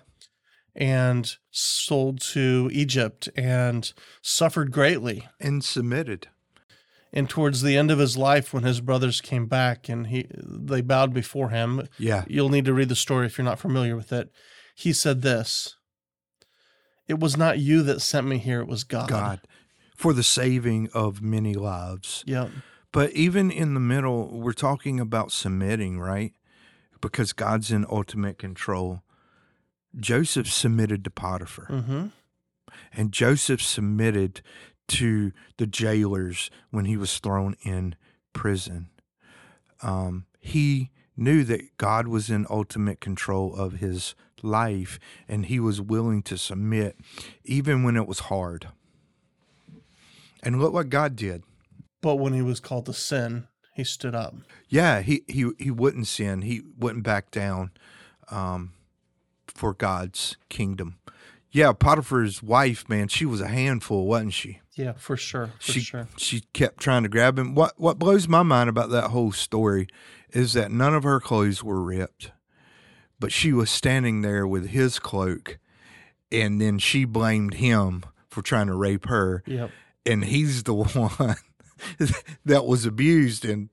and 0.75 1.35
sold 1.51 2.21
to 2.33 2.69
Egypt 2.73 3.29
and 3.35 3.91
suffered 4.21 4.71
greatly. 4.71 5.27
And 5.39 5.63
submitted. 5.63 6.27
And 7.13 7.29
towards 7.29 7.61
the 7.61 7.77
end 7.77 7.89
of 7.89 7.99
his 7.99 8.17
life, 8.17 8.53
when 8.53 8.63
his 8.63 8.81
brothers 8.81 9.21
came 9.21 9.45
back 9.47 9.87
and 9.89 10.07
he 10.07 10.27
they 10.33 10.81
bowed 10.81 11.13
before 11.13 11.49
him, 11.49 11.87
Yeah. 11.97 12.25
you'll 12.27 12.49
need 12.49 12.65
to 12.65 12.73
read 12.73 12.89
the 12.89 12.95
story 12.95 13.25
if 13.27 13.37
you're 13.37 13.45
not 13.45 13.59
familiar 13.59 13.95
with 13.95 14.11
it. 14.11 14.31
He 14.75 14.93
said 14.93 15.21
this 15.21 15.75
It 17.07 17.19
was 17.19 17.37
not 17.37 17.59
you 17.59 17.83
that 17.83 18.01
sent 18.01 18.27
me 18.27 18.37
here, 18.37 18.59
it 18.59 18.67
was 18.67 18.83
God. 18.83 19.09
God. 19.09 19.39
For 19.95 20.13
the 20.13 20.23
saving 20.23 20.89
of 20.93 21.21
many 21.21 21.53
lives. 21.53 22.23
Yeah. 22.27 22.49
But 22.91 23.11
even 23.13 23.49
in 23.51 23.73
the 23.73 23.79
middle, 23.79 24.29
we're 24.39 24.53
talking 24.53 24.99
about 24.99 25.31
submitting, 25.31 25.99
right? 25.99 26.33
Because 27.01 27.33
God's 27.33 27.71
in 27.71 27.85
ultimate 27.89 28.37
control. 28.37 29.03
Joseph 29.95 30.51
submitted 30.51 31.03
to 31.05 31.09
Potiphar, 31.09 31.67
Mm-hmm. 31.69 32.07
and 32.93 33.11
Joseph 33.11 33.61
submitted 33.61 34.41
to 34.89 35.31
the 35.57 35.65
jailers 35.65 36.49
when 36.69 36.85
he 36.85 36.97
was 36.97 37.17
thrown 37.19 37.55
in 37.63 37.95
prison. 38.33 38.89
Um, 39.81 40.25
he 40.39 40.91
knew 41.15 41.43
that 41.45 41.77
God 41.77 42.07
was 42.07 42.29
in 42.29 42.45
ultimate 42.49 42.99
control 42.99 43.55
of 43.55 43.73
his 43.73 44.13
life, 44.43 44.99
and 45.27 45.45
he 45.47 45.59
was 45.59 45.81
willing 45.81 46.21
to 46.23 46.37
submit 46.37 46.95
even 47.43 47.83
when 47.83 47.95
it 47.97 48.07
was 48.07 48.19
hard. 48.19 48.67
And 50.43 50.59
look 50.61 50.73
what 50.73 50.89
God 50.89 51.15
did. 51.15 51.43
But 52.01 52.17
when 52.17 52.33
he 52.33 52.41
was 52.43 52.59
called 52.59 52.85
to 52.85 52.93
sin, 52.93 53.47
he 53.77 53.83
stood 53.85 54.13
up. 54.15 54.35
Yeah, 54.67 54.99
he 55.01 55.23
he 55.27 55.49
he 55.57 55.71
wouldn't 55.71 56.07
sin. 56.07 56.41
He 56.41 56.61
wouldn't 56.77 57.03
back 57.05 57.31
down 57.31 57.71
um, 58.29 58.73
for 59.47 59.73
God's 59.73 60.35
kingdom. 60.49 60.97
Yeah, 61.49 61.71
Potiphar's 61.71 62.43
wife, 62.43 62.89
man, 62.89 63.07
she 63.07 63.25
was 63.25 63.39
a 63.39 63.47
handful, 63.47 64.05
wasn't 64.05 64.33
she? 64.33 64.59
Yeah, 64.75 64.93
for 64.97 65.15
sure. 65.15 65.51
For 65.59 65.71
she 65.71 65.79
sure. 65.79 66.07
she 66.17 66.41
kept 66.53 66.79
trying 66.81 67.03
to 67.03 67.09
grab 67.09 67.39
him. 67.39 67.55
What 67.55 67.79
what 67.79 67.97
blows 67.97 68.27
my 68.27 68.43
mind 68.43 68.69
about 68.69 68.89
that 68.89 69.11
whole 69.11 69.31
story 69.31 69.87
is 70.31 70.53
that 70.53 70.71
none 70.71 70.93
of 70.93 71.03
her 71.03 71.19
clothes 71.21 71.63
were 71.63 71.81
ripped, 71.81 72.31
but 73.19 73.31
she 73.31 73.53
was 73.53 73.69
standing 73.69 74.21
there 74.21 74.45
with 74.45 74.67
his 74.69 74.99
cloak, 74.99 75.57
and 76.31 76.59
then 76.59 76.77
she 76.79 77.05
blamed 77.05 77.55
him 77.55 78.03
for 78.29 78.41
trying 78.41 78.67
to 78.67 78.75
rape 78.75 79.07
her, 79.07 79.41
Yep. 79.47 79.71
and 80.05 80.25
he's 80.25 80.63
the 80.63 80.73
one 80.73 81.35
that 82.45 82.65
was 82.65 82.85
abused, 82.85 83.45
and 83.45 83.69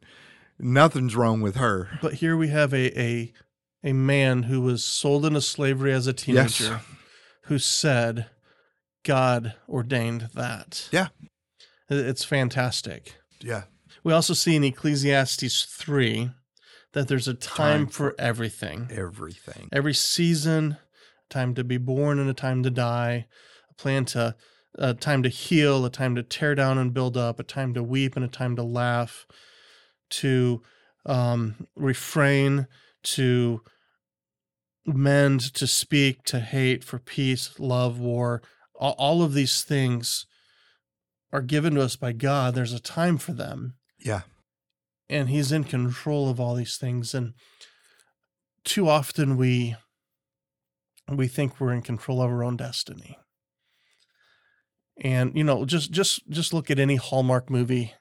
nothing's 0.58 1.16
wrong 1.16 1.40
with 1.40 1.56
her. 1.56 1.98
But 2.02 2.14
here 2.14 2.36
we 2.36 2.48
have 2.48 2.72
a 2.74 2.98
a 3.00 3.32
a 3.82 3.92
man 3.92 4.44
who 4.44 4.60
was 4.60 4.84
sold 4.84 5.26
into 5.26 5.40
slavery 5.40 5.92
as 5.92 6.06
a 6.06 6.12
teenager 6.12 6.64
Yes. 6.64 6.82
who 7.44 7.58
said 7.58 8.26
God 9.04 9.54
ordained 9.68 10.30
that. 10.34 10.88
Yeah. 10.90 11.08
It's 11.90 12.24
fantastic. 12.24 13.16
Yeah. 13.40 13.64
We 14.02 14.12
also 14.14 14.32
see 14.32 14.56
in 14.56 14.64
Ecclesiastes 14.64 15.64
3 15.64 16.30
that 16.94 17.08
there's 17.08 17.28
a 17.28 17.34
time, 17.34 17.84
Time 17.84 17.86
for 17.88 18.14
everything. 18.18 18.88
Everything. 18.90 19.68
Every 19.70 19.92
season, 19.92 20.78
time 21.28 21.54
to 21.54 21.64
be 21.64 21.76
born 21.76 22.18
and 22.18 22.30
a 22.30 22.34
time 22.34 22.62
to 22.62 22.70
die, 22.70 23.26
a 23.70 23.74
plan 23.74 24.06
to 24.06 24.34
a 24.76 24.94
time 24.94 25.22
to 25.22 25.28
heal, 25.28 25.84
a 25.84 25.90
time 25.90 26.14
to 26.16 26.22
tear 26.22 26.54
down 26.54 26.78
and 26.78 26.92
build 26.94 27.16
up, 27.16 27.38
a 27.38 27.44
time 27.44 27.74
to 27.74 27.82
weep 27.82 28.16
and 28.16 28.24
a 28.24 28.28
time 28.28 28.56
to 28.56 28.62
laugh, 28.62 29.26
to 30.10 30.62
um, 31.06 31.66
refrain, 31.76 32.66
to 33.04 33.60
mend, 34.86 35.40
to 35.54 35.66
speak, 35.66 36.24
to 36.24 36.40
hate, 36.40 36.84
for 36.84 36.98
peace, 36.98 37.58
love, 37.58 37.98
war. 37.98 38.42
All, 38.74 38.94
all 38.98 39.22
of 39.22 39.32
these 39.34 39.62
things 39.62 40.26
are 41.32 41.42
given 41.42 41.74
to 41.74 41.82
us 41.82 41.96
by 41.96 42.12
God. 42.12 42.54
There's 42.54 42.72
a 42.72 42.80
time 42.80 43.18
for 43.18 43.32
them 43.32 43.74
Yeah. 43.98 44.22
and 45.08 45.28
he's 45.28 45.52
in 45.52 45.64
control 45.64 46.28
of 46.28 46.38
all 46.40 46.54
these 46.54 46.76
things 46.76 47.14
and 47.14 47.34
too 48.64 48.88
often 48.88 49.36
we 49.36 49.74
we 51.10 51.28
think 51.28 51.60
we're 51.60 51.72
in 51.72 51.82
control 51.82 52.22
of 52.22 52.30
our 52.30 52.42
own 52.42 52.56
destiny 52.56 53.18
and 54.98 55.36
you 55.36 55.42
know 55.44 55.64
just 55.64 55.90
just 55.90 56.28
just 56.28 56.52
look 56.52 56.70
at 56.70 56.78
any 56.78 56.96
hallmark 56.96 57.50
movie 57.50 57.92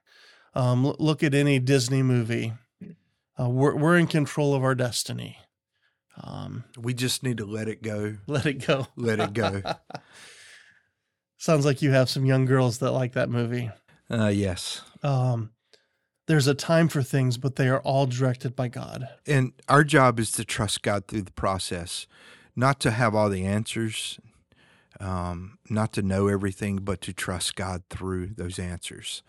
um 0.56 0.86
look 1.00 1.24
at 1.24 1.34
any 1.34 1.60
disney 1.60 2.04
movie 2.04 2.54
uh, 3.40 3.50
we're, 3.50 3.76
we're 3.76 3.98
in 3.98 4.06
control 4.08 4.54
of 4.54 4.64
our 4.64 4.76
destiny 4.76 5.38
um 6.22 6.64
We 6.78 6.94
just 6.94 7.24
need 7.24 7.38
to 7.38 7.46
let 7.46 7.68
it 7.68 7.82
go. 7.82 8.18
let 8.28 8.46
it 8.46 8.66
go 8.68 8.88
Let 8.96 9.20
it 9.20 9.34
go. 9.34 9.64
sounds 11.38 11.66
like 11.66 11.82
you 11.82 11.92
have 11.92 12.10
some 12.10 12.26
young 12.26 12.46
girls 12.46 12.78
that 12.80 12.92
like 12.92 13.14
that 13.14 13.30
movie 13.30 13.72
Uh, 14.10 14.28
yes. 14.34 14.82
um 15.02 15.52
there's 16.28 16.48
a 16.48 16.54
time 16.54 16.88
for 16.88 17.02
things 17.04 17.38
but 17.38 17.56
they 17.56 17.68
are 17.68 17.82
all 17.82 18.06
directed 18.06 18.56
by 18.56 18.68
god 18.68 19.08
And 19.28 19.54
our 19.68 19.84
job 19.84 20.20
is 20.20 20.32
to 20.34 20.46
trust 20.46 20.82
God 20.84 21.08
through 21.08 21.24
the 21.24 21.32
process, 21.32 22.08
not 22.56 22.80
to 22.82 22.92
have 22.92 23.16
all 23.16 23.30
the 23.30 23.46
answers, 23.46 24.20
um, 25.00 25.58
not 25.70 25.94
to 25.94 26.02
know 26.02 26.28
everything, 26.28 26.78
but 26.78 27.02
to 27.02 27.14
trust 27.14 27.56
God 27.56 27.84
through 27.90 28.28
those 28.36 28.60
answers. 28.60 29.24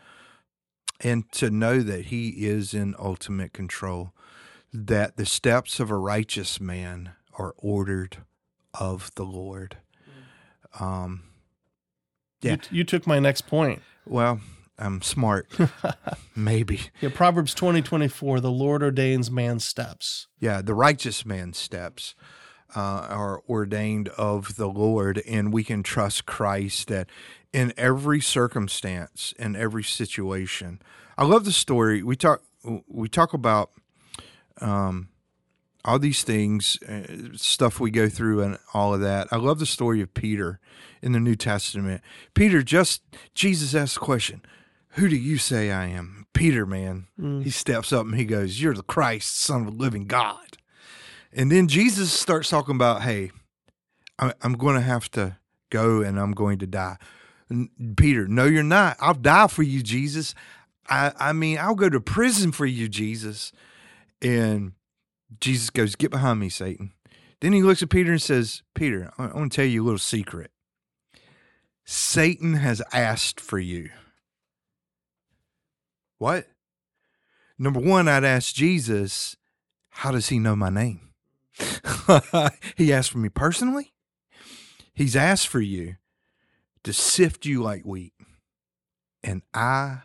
And 1.00 1.30
to 1.32 1.50
know 1.50 1.80
that 1.80 2.06
He 2.06 2.46
is 2.46 2.72
in 2.72 2.94
ultimate 2.98 3.52
control, 3.52 4.12
that 4.72 5.16
the 5.16 5.26
steps 5.26 5.80
of 5.80 5.90
a 5.90 5.96
righteous 5.96 6.60
man 6.60 7.12
are 7.38 7.54
ordered 7.58 8.18
of 8.78 9.10
the 9.16 9.24
Lord. 9.24 9.78
Um, 10.78 11.24
yeah. 12.42 12.52
You, 12.52 12.78
you 12.78 12.84
took 12.84 13.06
my 13.06 13.18
next 13.18 13.46
point. 13.46 13.82
Well, 14.06 14.40
I'm 14.78 15.02
smart. 15.02 15.48
Maybe. 16.36 16.80
Yeah, 17.00 17.10
Proverbs 17.12 17.54
20, 17.54 17.82
24, 17.82 18.40
the 18.40 18.50
Lord 18.50 18.82
ordains 18.82 19.30
man's 19.30 19.64
steps. 19.64 20.26
Yeah, 20.40 20.62
the 20.62 20.74
righteous 20.74 21.24
man's 21.24 21.58
steps 21.58 22.14
uh, 22.74 23.06
are 23.08 23.42
ordained 23.48 24.08
of 24.08 24.56
the 24.56 24.66
Lord, 24.66 25.22
and 25.26 25.52
we 25.52 25.64
can 25.64 25.82
trust 25.82 26.26
Christ 26.26 26.88
that 26.88 27.08
in 27.52 27.72
every 27.76 28.20
circumstance, 28.20 29.32
in 29.38 29.54
every 29.54 29.84
situation. 29.84 30.80
I 31.16 31.24
love 31.24 31.44
the 31.44 31.52
story. 31.52 32.02
We 32.02 32.16
talk. 32.16 32.42
We 32.88 33.08
talk 33.08 33.34
about 33.34 33.70
um, 34.60 35.08
all 35.84 35.98
these 35.98 36.22
things, 36.22 36.78
uh, 36.88 37.36
stuff 37.36 37.78
we 37.78 37.90
go 37.90 38.08
through, 38.08 38.42
and 38.42 38.58
all 38.72 38.94
of 38.94 39.00
that. 39.02 39.28
I 39.30 39.36
love 39.36 39.58
the 39.58 39.66
story 39.66 40.00
of 40.00 40.14
Peter 40.14 40.58
in 41.02 41.12
the 41.12 41.20
New 41.20 41.36
Testament. 41.36 42.02
Peter 42.32 42.62
just 42.62 43.02
Jesus 43.34 43.74
asked 43.74 43.94
the 43.94 44.00
question, 44.00 44.42
"Who 44.90 45.08
do 45.08 45.16
you 45.16 45.38
say 45.38 45.70
I 45.70 45.86
am?" 45.86 46.26
Peter, 46.32 46.66
man, 46.66 47.06
he 47.44 47.50
steps 47.50 47.92
up 47.92 48.06
and 48.06 48.16
he 48.16 48.24
goes, 48.24 48.60
"You're 48.60 48.74
the 48.74 48.82
Christ, 48.82 49.36
Son 49.38 49.60
of 49.60 49.66
the 49.66 49.78
Living 49.82 50.06
God." 50.06 50.58
And 51.34 51.50
then 51.50 51.68
Jesus 51.68 52.12
starts 52.12 52.48
talking 52.48 52.76
about, 52.76 53.02
"Hey, 53.02 53.30
I'm 54.18 54.54
going 54.54 54.76
to 54.76 54.80
have 54.80 55.10
to 55.12 55.36
go 55.70 56.00
and 56.00 56.18
I'm 56.18 56.32
going 56.32 56.58
to 56.60 56.66
die." 56.66 56.96
N- 57.50 57.70
Peter, 57.96 58.26
no, 58.26 58.44
you're 58.44 58.62
not. 58.62 58.96
I'll 59.00 59.14
die 59.14 59.48
for 59.48 59.62
you, 59.62 59.82
Jesus. 59.82 60.34
I, 60.88 61.12
I 61.18 61.32
mean, 61.32 61.58
I'll 61.58 61.74
go 61.74 61.88
to 61.88 62.00
prison 62.00 62.52
for 62.52 62.66
you, 62.66 62.88
Jesus. 62.88 63.52
And 64.20 64.72
Jesus 65.40 65.70
goes, 65.70 65.96
Get 65.96 66.10
behind 66.10 66.40
me, 66.40 66.48
Satan. 66.48 66.92
Then 67.40 67.52
he 67.52 67.62
looks 67.62 67.82
at 67.82 67.90
Peter 67.90 68.12
and 68.12 68.22
says, 68.22 68.62
Peter, 68.74 69.10
I 69.18 69.26
want 69.28 69.52
to 69.52 69.56
tell 69.56 69.66
you 69.66 69.82
a 69.82 69.84
little 69.84 69.98
secret. 69.98 70.50
Satan 71.84 72.54
has 72.54 72.80
asked 72.92 73.40
for 73.40 73.58
you. 73.58 73.90
What? 76.18 76.46
Number 77.58 77.80
one, 77.80 78.08
I'd 78.08 78.24
ask 78.24 78.54
Jesus, 78.54 79.36
How 79.90 80.10
does 80.10 80.28
he 80.28 80.38
know 80.38 80.56
my 80.56 80.70
name? 80.70 81.00
he 82.76 82.92
asked 82.92 83.10
for 83.10 83.18
me 83.18 83.28
personally. 83.28 83.92
He's 84.92 85.16
asked 85.16 85.48
for 85.48 85.60
you 85.60 85.96
to 86.84 86.92
sift 86.92 87.46
you 87.46 87.62
like 87.62 87.84
wheat. 87.84 88.12
And 89.22 89.42
I 89.52 90.02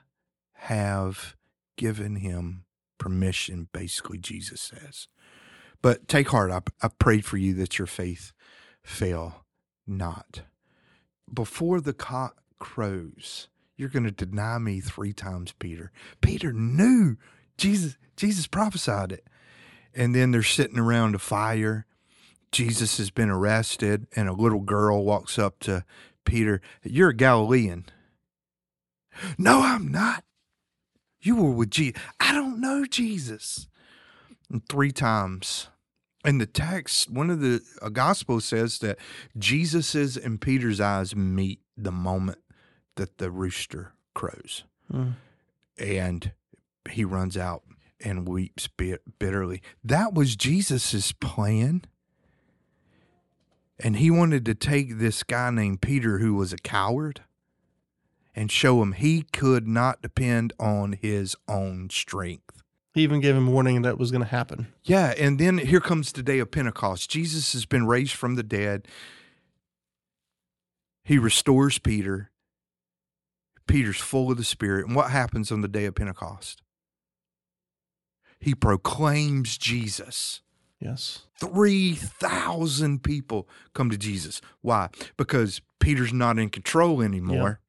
have 0.53 1.35
given 1.77 2.17
him 2.17 2.65
permission, 2.97 3.69
basically, 3.73 4.17
Jesus 4.17 4.61
says. 4.61 5.07
But 5.81 6.07
take 6.07 6.29
heart. 6.29 6.51
I, 6.51 6.61
I 6.81 6.89
prayed 6.89 7.25
for 7.25 7.37
you 7.37 7.53
that 7.55 7.77
your 7.77 7.87
faith 7.87 8.33
fail 8.83 9.45
not. 9.87 10.41
Before 11.31 11.79
the 11.79 11.93
cock 11.93 12.41
crows, 12.59 13.47
you're 13.77 13.89
going 13.89 14.05
to 14.05 14.11
deny 14.11 14.57
me 14.57 14.81
three 14.81 15.13
times, 15.13 15.53
Peter. 15.57 15.91
Peter 16.21 16.51
knew 16.51 17.17
Jesus. 17.57 17.97
Jesus 18.15 18.47
prophesied 18.47 19.11
it. 19.11 19.27
And 19.99 20.15
then 20.15 20.31
they're 20.31 20.43
sitting 20.43 20.79
around 20.79 21.13
a 21.13 21.19
fire. 21.19 21.85
Jesus 22.53 22.97
has 22.99 23.11
been 23.11 23.29
arrested, 23.29 24.07
and 24.15 24.29
a 24.29 24.33
little 24.33 24.61
girl 24.61 25.03
walks 25.03 25.37
up 25.37 25.59
to 25.59 25.83
Peter. 26.23 26.61
You're 26.83 27.09
a 27.09 27.13
Galilean. 27.13 27.85
No, 29.37 29.61
I'm 29.61 29.91
not. 29.91 30.23
You 31.19 31.35
were 31.35 31.51
with 31.51 31.69
Jesus. 31.69 32.01
I 32.17 32.33
don't 32.33 32.61
know 32.61 32.85
Jesus. 32.85 33.67
And 34.49 34.65
three 34.69 34.93
times. 34.93 35.67
In 36.23 36.37
the 36.37 36.45
text, 36.45 37.09
one 37.09 37.29
of 37.29 37.41
the 37.41 37.61
a 37.81 37.89
gospel 37.89 38.39
says 38.39 38.79
that 38.79 38.99
Jesus's 39.37 40.15
and 40.15 40.39
Peter's 40.39 40.79
eyes 40.79 41.13
meet 41.13 41.59
the 41.75 41.91
moment 41.91 42.39
that 42.95 43.17
the 43.17 43.31
rooster 43.31 43.91
crows. 44.13 44.63
Mm. 44.93 45.15
And 45.77 46.31
he 46.89 47.03
runs 47.03 47.35
out 47.35 47.63
and 48.03 48.27
weeps 48.27 48.67
bit- 48.67 49.19
bitterly. 49.19 49.61
That 49.83 50.13
was 50.13 50.35
Jesus's 50.35 51.11
plan. 51.11 51.83
And 53.81 53.97
he 53.97 54.11
wanted 54.11 54.45
to 54.45 54.55
take 54.55 54.97
this 54.97 55.23
guy 55.23 55.49
named 55.51 55.81
Peter, 55.81 56.19
who 56.19 56.33
was 56.33 56.51
a 56.51 56.57
coward, 56.57 57.21
and 58.35 58.51
show 58.51 58.81
him 58.81 58.91
he 58.91 59.21
could 59.21 59.67
not 59.67 60.01
depend 60.01 60.51
on 60.59 60.93
his 60.93 61.35
own 61.47 61.89
strength. 61.89 62.61
He 62.93 63.03
even 63.03 63.21
gave 63.21 63.35
him 63.35 63.51
warning 63.51 63.83
that 63.83 63.97
was 63.97 64.11
going 64.11 64.23
to 64.23 64.29
happen. 64.29 64.67
Yeah, 64.83 65.13
and 65.17 65.39
then 65.39 65.59
here 65.59 65.79
comes 65.79 66.11
the 66.11 66.23
day 66.23 66.39
of 66.39 66.51
Pentecost. 66.51 67.09
Jesus 67.09 67.53
has 67.53 67.65
been 67.65 67.87
raised 67.87 68.13
from 68.13 68.35
the 68.35 68.43
dead. 68.43 68.87
He 71.03 71.17
restores 71.17 71.79
Peter. 71.79 72.31
Peter's 73.67 73.99
full 74.01 74.31
of 74.31 74.37
the 74.37 74.43
Spirit. 74.43 74.87
And 74.87 74.95
what 74.95 75.11
happens 75.11 75.51
on 75.51 75.61
the 75.61 75.67
day 75.67 75.85
of 75.85 75.95
Pentecost? 75.95 76.61
He 78.39 78.55
proclaims 78.55 79.57
Jesus. 79.57 80.41
Yes. 80.79 81.23
3,000 81.39 83.03
people 83.03 83.47
come 83.73 83.89
to 83.89 83.97
Jesus. 83.97 84.39
Why? 84.61 84.89
Because 85.17 85.61
Peter's 85.79 86.13
not 86.13 86.39
in 86.39 86.49
control 86.49 87.01
anymore. 87.01 87.59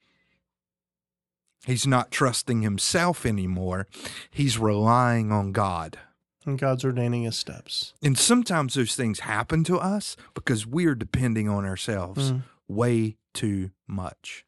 He's 1.66 1.86
not 1.86 2.10
trusting 2.10 2.62
himself 2.62 3.26
anymore. 3.26 3.86
He's 4.30 4.58
relying 4.58 5.30
on 5.32 5.52
God. 5.52 5.98
And 6.46 6.58
God's 6.58 6.84
ordaining 6.84 7.24
his 7.24 7.36
steps. 7.36 7.92
And 8.02 8.16
sometimes 8.16 8.74
those 8.74 8.94
things 8.96 9.20
happen 9.20 9.62
to 9.64 9.76
us 9.78 10.16
because 10.34 10.66
we're 10.66 10.94
depending 10.94 11.48
on 11.48 11.66
ourselves 11.66 12.32
Mm. 12.32 12.42
way 12.66 13.16
too 13.34 13.72
much. 13.86 14.46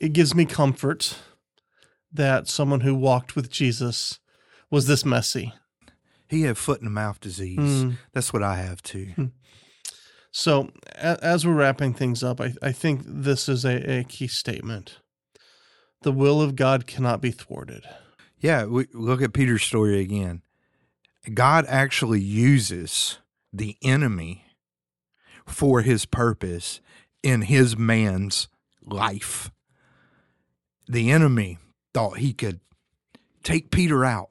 It 0.00 0.12
gives 0.12 0.34
me 0.34 0.44
comfort 0.44 1.18
that 2.12 2.48
someone 2.48 2.80
who 2.80 2.94
walked 2.94 3.36
with 3.36 3.48
Jesus 3.50 4.18
was 4.74 4.86
this 4.86 5.04
messy. 5.04 5.54
He 6.28 6.42
had 6.42 6.58
foot 6.58 6.82
and 6.82 6.92
mouth 6.92 7.20
disease. 7.20 7.58
Mm. 7.58 7.96
That's 8.12 8.32
what 8.32 8.42
I 8.42 8.56
have 8.56 8.82
too. 8.82 9.30
So, 10.36 10.70
as 10.96 11.46
we're 11.46 11.54
wrapping 11.54 11.94
things 11.94 12.24
up, 12.24 12.40
I, 12.40 12.54
I 12.60 12.72
think 12.72 13.02
this 13.04 13.48
is 13.48 13.64
a, 13.64 14.00
a 14.00 14.02
key 14.02 14.26
statement. 14.26 14.98
The 16.02 16.10
will 16.10 16.42
of 16.42 16.56
God 16.56 16.88
cannot 16.88 17.20
be 17.20 17.30
thwarted. 17.30 17.84
Yeah, 18.40 18.64
we 18.64 18.88
look 18.92 19.22
at 19.22 19.32
Peter's 19.32 19.62
story 19.62 20.00
again. 20.00 20.42
God 21.32 21.64
actually 21.68 22.20
uses 22.20 23.18
the 23.52 23.76
enemy 23.80 24.44
for 25.46 25.82
his 25.82 26.04
purpose 26.04 26.80
in 27.22 27.42
his 27.42 27.76
man's 27.76 28.48
life. 28.82 29.52
The 30.88 31.12
enemy 31.12 31.58
thought 31.94 32.18
he 32.18 32.32
could 32.32 32.58
take 33.44 33.70
Peter 33.70 34.04
out. 34.04 34.30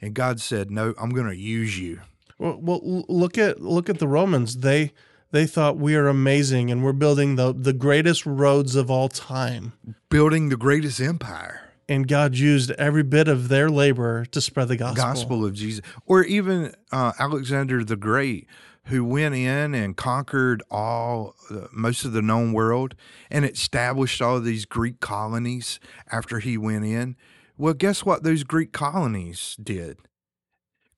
And 0.00 0.14
God 0.14 0.40
said, 0.40 0.70
"No, 0.70 0.94
I'm 0.98 1.10
going 1.10 1.28
to 1.28 1.36
use 1.36 1.78
you." 1.78 2.00
Well, 2.38 2.58
well, 2.60 3.04
look 3.08 3.36
at 3.36 3.60
look 3.60 3.88
at 3.88 3.98
the 3.98 4.08
Romans. 4.08 4.58
They 4.58 4.92
they 5.30 5.46
thought 5.46 5.76
we 5.76 5.94
are 5.96 6.08
amazing 6.08 6.70
and 6.70 6.82
we're 6.82 6.92
building 6.92 7.36
the 7.36 7.52
the 7.52 7.72
greatest 7.72 8.24
roads 8.24 8.74
of 8.74 8.90
all 8.90 9.08
time. 9.08 9.72
Building 10.08 10.48
the 10.48 10.56
greatest 10.56 11.00
empire. 11.00 11.62
And 11.90 12.06
God 12.06 12.36
used 12.36 12.70
every 12.72 13.02
bit 13.02 13.28
of 13.28 13.48
their 13.48 13.70
labor 13.70 14.26
to 14.26 14.40
spread 14.42 14.68
the 14.68 14.76
gospel. 14.76 15.04
gospel 15.04 15.44
of 15.46 15.54
Jesus, 15.54 15.80
or 16.04 16.22
even 16.22 16.74
uh, 16.92 17.12
Alexander 17.18 17.82
the 17.82 17.96
Great, 17.96 18.46
who 18.84 19.04
went 19.04 19.34
in 19.34 19.74
and 19.74 19.96
conquered 19.96 20.62
all 20.70 21.34
uh, 21.50 21.66
most 21.72 22.04
of 22.04 22.12
the 22.12 22.20
known 22.20 22.52
world 22.52 22.94
and 23.30 23.46
established 23.46 24.20
all 24.20 24.38
these 24.40 24.66
Greek 24.66 25.00
colonies 25.00 25.80
after 26.12 26.40
he 26.40 26.58
went 26.58 26.84
in. 26.84 27.16
Well, 27.58 27.74
guess 27.74 28.04
what? 28.04 28.22
Those 28.22 28.44
Greek 28.44 28.72
colonies 28.72 29.56
did 29.62 29.98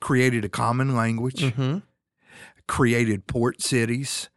created 0.00 0.44
a 0.44 0.48
common 0.48 0.94
language, 0.94 1.52
hmm 1.52 1.78
created 2.66 3.26
port 3.26 3.60
cities, 3.60 4.30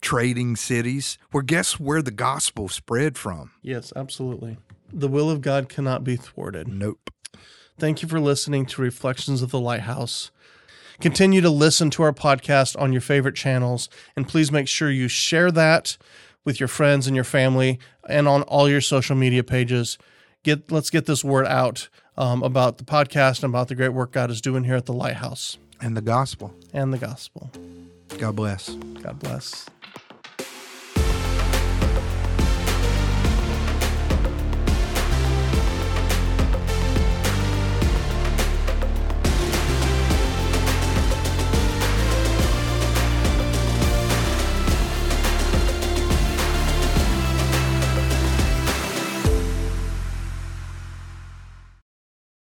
trading 0.00 0.56
cities. 0.56 1.16
Where 1.30 1.44
guess 1.44 1.78
where 1.78 2.02
the 2.02 2.10
gospel 2.10 2.68
spread 2.68 3.16
from? 3.16 3.52
Yes, 3.62 3.92
absolutely. 3.94 4.58
The 4.92 5.06
will 5.06 5.30
of 5.30 5.42
God 5.42 5.68
cannot 5.68 6.02
be 6.02 6.16
thwarted. 6.16 6.66
Nope. 6.66 7.10
Thank 7.78 8.02
you 8.02 8.08
for 8.08 8.18
listening 8.18 8.66
to 8.66 8.82
Reflections 8.82 9.42
of 9.42 9.52
the 9.52 9.60
Lighthouse. 9.60 10.32
Continue 11.00 11.40
to 11.40 11.50
listen 11.50 11.90
to 11.90 12.02
our 12.02 12.12
podcast 12.12 12.76
on 12.80 12.92
your 12.92 13.00
favorite 13.00 13.36
channels, 13.36 13.88
and 14.16 14.26
please 14.26 14.50
make 14.50 14.66
sure 14.66 14.90
you 14.90 15.06
share 15.06 15.52
that 15.52 15.96
with 16.44 16.58
your 16.58 16.68
friends 16.68 17.06
and 17.06 17.14
your 17.14 17.24
family 17.24 17.78
and 18.08 18.26
on 18.26 18.42
all 18.42 18.68
your 18.68 18.80
social 18.80 19.14
media 19.14 19.44
pages. 19.44 19.98
Get 20.44 20.70
let's 20.70 20.90
get 20.90 21.06
this 21.06 21.24
word 21.24 21.46
out 21.46 21.88
um, 22.16 22.42
about 22.42 22.78
the 22.78 22.84
podcast 22.84 23.42
and 23.42 23.52
about 23.52 23.68
the 23.68 23.74
great 23.74 23.90
work 23.90 24.12
God 24.12 24.30
is 24.30 24.40
doing 24.40 24.64
here 24.64 24.76
at 24.76 24.86
the 24.86 24.92
Lighthouse 24.92 25.58
And 25.80 25.96
the 25.96 26.00
gospel. 26.00 26.54
and 26.72 26.92
the 26.92 26.98
gospel. 26.98 27.50
God 28.18 28.36
bless. 28.36 28.70
God 28.70 29.18
bless. 29.18 29.66